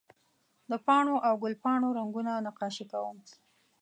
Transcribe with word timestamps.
د 0.69 0.71
پاڼو 0.85 1.15
او 1.27 1.33
ګل 1.43 1.53
پاڼو 1.63 1.89
رګونه 1.97 2.31
نقاشي 2.45 2.85
کوم 2.91 3.17